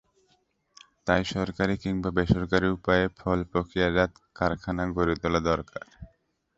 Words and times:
তাই 1.07 1.21
সরকারি 1.33 1.75
কিংবা 1.83 2.09
বেসরকারি 2.17 2.67
উপায়ে 2.69 3.05
ফল 3.19 3.39
প্রক্রিয়াজাত 3.51 4.11
কারখানা 4.35 4.83
গড়ে 4.95 5.15
তোলা 5.21 5.41
দরকার। 5.49 5.85